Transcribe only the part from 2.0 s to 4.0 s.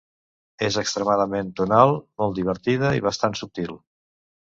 molt divertida i bastant subtil.